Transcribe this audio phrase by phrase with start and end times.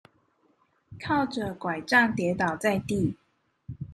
[0.99, 3.17] 靠著柺杖跌倒在地